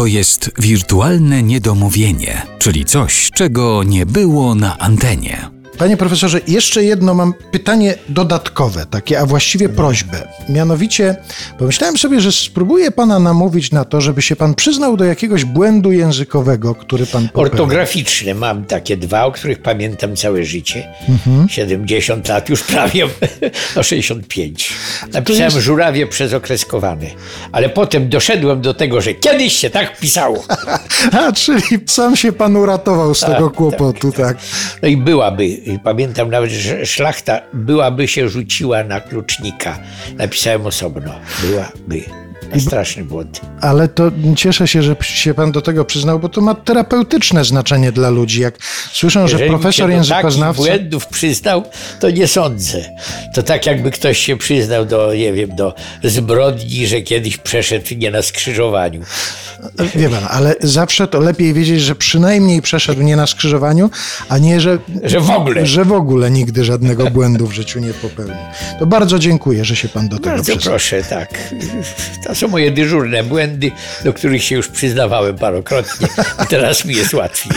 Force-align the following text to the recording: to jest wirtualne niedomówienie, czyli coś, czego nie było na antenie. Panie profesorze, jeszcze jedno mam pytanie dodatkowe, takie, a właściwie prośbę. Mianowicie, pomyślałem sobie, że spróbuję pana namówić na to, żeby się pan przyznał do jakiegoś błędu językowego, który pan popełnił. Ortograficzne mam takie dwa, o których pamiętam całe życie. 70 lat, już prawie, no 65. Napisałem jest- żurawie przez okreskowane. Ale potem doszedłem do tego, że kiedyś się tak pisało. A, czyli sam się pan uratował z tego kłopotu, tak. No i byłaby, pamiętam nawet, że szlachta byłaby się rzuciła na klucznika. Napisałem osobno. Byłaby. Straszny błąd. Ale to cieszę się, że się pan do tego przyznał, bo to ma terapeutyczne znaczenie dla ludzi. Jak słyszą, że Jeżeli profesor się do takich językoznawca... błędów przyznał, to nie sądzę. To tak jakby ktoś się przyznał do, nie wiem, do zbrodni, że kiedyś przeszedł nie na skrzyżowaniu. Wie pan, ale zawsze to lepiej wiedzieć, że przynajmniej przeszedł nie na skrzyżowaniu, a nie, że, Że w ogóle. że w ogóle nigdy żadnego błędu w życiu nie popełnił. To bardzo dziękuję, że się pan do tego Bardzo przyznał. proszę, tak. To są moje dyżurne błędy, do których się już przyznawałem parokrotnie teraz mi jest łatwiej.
to 0.00 0.06
jest 0.06 0.50
wirtualne 0.58 1.42
niedomówienie, 1.42 2.42
czyli 2.58 2.84
coś, 2.84 3.30
czego 3.34 3.82
nie 3.84 4.06
było 4.06 4.54
na 4.54 4.78
antenie. 4.78 5.59
Panie 5.80 5.96
profesorze, 5.96 6.40
jeszcze 6.48 6.84
jedno 6.84 7.14
mam 7.14 7.34
pytanie 7.52 7.94
dodatkowe, 8.08 8.86
takie, 8.90 9.20
a 9.20 9.26
właściwie 9.26 9.68
prośbę. 9.68 10.28
Mianowicie, 10.48 11.16
pomyślałem 11.58 11.98
sobie, 11.98 12.20
że 12.20 12.32
spróbuję 12.32 12.90
pana 12.90 13.18
namówić 13.18 13.72
na 13.72 13.84
to, 13.84 14.00
żeby 14.00 14.22
się 14.22 14.36
pan 14.36 14.54
przyznał 14.54 14.96
do 14.96 15.04
jakiegoś 15.04 15.44
błędu 15.44 15.92
językowego, 15.92 16.74
który 16.74 17.06
pan 17.06 17.28
popełnił. 17.28 17.52
Ortograficzne 17.52 18.34
mam 18.34 18.64
takie 18.64 18.96
dwa, 18.96 19.24
o 19.24 19.32
których 19.32 19.62
pamiętam 19.62 20.16
całe 20.16 20.44
życie. 20.44 20.88
70 21.48 22.28
lat, 22.28 22.48
już 22.48 22.62
prawie, 22.62 23.08
no 23.76 23.82
65. 23.82 24.72
Napisałem 25.12 25.44
jest- 25.44 25.56
żurawie 25.56 26.06
przez 26.06 26.32
okreskowane. 26.32 27.06
Ale 27.52 27.68
potem 27.68 28.08
doszedłem 28.08 28.60
do 28.60 28.74
tego, 28.74 29.00
że 29.00 29.14
kiedyś 29.14 29.52
się 29.52 29.70
tak 29.70 29.98
pisało. 30.00 30.44
A, 31.12 31.32
czyli 31.32 31.62
sam 31.86 32.16
się 32.16 32.32
pan 32.32 32.56
uratował 32.56 33.14
z 33.14 33.20
tego 33.20 33.50
kłopotu, 33.50 34.12
tak. 34.12 34.36
No 34.82 34.88
i 34.88 34.96
byłaby, 34.96 35.56
pamiętam 35.84 36.30
nawet, 36.30 36.50
że 36.50 36.86
szlachta 36.86 37.40
byłaby 37.52 38.08
się 38.08 38.28
rzuciła 38.28 38.84
na 38.84 39.00
klucznika. 39.00 39.78
Napisałem 40.16 40.66
osobno. 40.66 41.12
Byłaby. 41.42 42.19
Straszny 42.58 43.04
błąd. 43.04 43.40
Ale 43.60 43.88
to 43.88 44.10
cieszę 44.36 44.68
się, 44.68 44.82
że 44.82 44.96
się 45.02 45.34
pan 45.34 45.52
do 45.52 45.62
tego 45.62 45.84
przyznał, 45.84 46.18
bo 46.18 46.28
to 46.28 46.40
ma 46.40 46.54
terapeutyczne 46.54 47.44
znaczenie 47.44 47.92
dla 47.92 48.10
ludzi. 48.10 48.40
Jak 48.40 48.54
słyszą, 48.92 49.28
że 49.28 49.32
Jeżeli 49.32 49.50
profesor 49.50 49.74
się 49.74 49.82
do 49.82 49.88
takich 49.88 50.08
językoznawca... 50.10 50.62
błędów 50.62 51.06
przyznał, 51.06 51.64
to 52.00 52.10
nie 52.10 52.26
sądzę. 52.28 52.84
To 53.34 53.42
tak 53.42 53.66
jakby 53.66 53.90
ktoś 53.90 54.18
się 54.18 54.36
przyznał 54.36 54.86
do, 54.86 55.14
nie 55.14 55.32
wiem, 55.32 55.56
do 55.56 55.74
zbrodni, 56.04 56.86
że 56.86 57.00
kiedyś 57.00 57.36
przeszedł 57.36 57.94
nie 57.96 58.10
na 58.10 58.22
skrzyżowaniu. 58.22 59.00
Wie 59.94 60.08
pan, 60.08 60.24
ale 60.30 60.54
zawsze 60.60 61.06
to 61.06 61.20
lepiej 61.20 61.54
wiedzieć, 61.54 61.80
że 61.80 61.94
przynajmniej 61.94 62.62
przeszedł 62.62 63.02
nie 63.02 63.16
na 63.16 63.26
skrzyżowaniu, 63.26 63.90
a 64.28 64.38
nie, 64.38 64.60
że, 64.60 64.78
Że 65.04 65.20
w 65.20 65.30
ogóle. 65.30 65.66
że 65.66 65.84
w 65.84 65.92
ogóle 65.92 66.30
nigdy 66.30 66.64
żadnego 66.64 67.10
błędu 67.10 67.46
w 67.46 67.52
życiu 67.52 67.80
nie 67.80 67.94
popełnił. 67.94 68.34
To 68.78 68.86
bardzo 68.86 69.18
dziękuję, 69.18 69.64
że 69.64 69.76
się 69.76 69.88
pan 69.88 70.08
do 70.08 70.16
tego 70.16 70.30
Bardzo 70.30 70.52
przyznał. 70.52 70.72
proszę, 70.72 71.02
tak. 71.02 71.28
To 72.26 72.34
są 72.40 72.48
moje 72.48 72.70
dyżurne 72.70 73.24
błędy, 73.24 73.70
do 74.04 74.12
których 74.12 74.44
się 74.44 74.56
już 74.56 74.68
przyznawałem 74.68 75.38
parokrotnie 75.38 76.08
teraz 76.48 76.84
mi 76.84 76.94
jest 76.94 77.14
łatwiej. 77.14 77.52